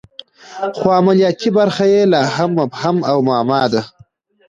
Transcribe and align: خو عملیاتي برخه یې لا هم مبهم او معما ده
خو 0.77 0.87
عملیاتي 0.99 1.49
برخه 1.57 1.85
یې 1.93 2.01
لا 2.11 2.21
هم 2.35 2.49
مبهم 2.59 2.97
او 3.09 3.17
معما 3.27 3.61
ده 3.71 3.81